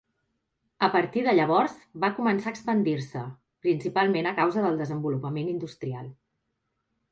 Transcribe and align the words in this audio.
A 0.85 0.87
partir 0.93 1.21
de 1.27 1.35
llavors 1.39 1.75
va 2.05 2.09
començar 2.21 2.49
a 2.51 2.55
expandir-se, 2.55 3.23
principalment 3.67 4.31
a 4.31 4.35
causa 4.43 4.67
del 4.67 4.83
desenvolupament 4.83 5.55
industrial. 5.55 6.13